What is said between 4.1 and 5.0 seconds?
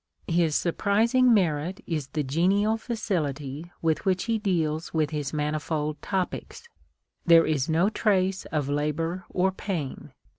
he deals